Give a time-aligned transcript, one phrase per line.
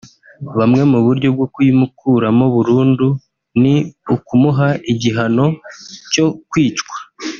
[0.55, 3.07] Bumwe mu buryo bwo kuyimukuramo burundu
[3.61, 3.75] ni
[4.15, 5.45] ukumuha igihano
[6.11, 6.95] cyo kwicwa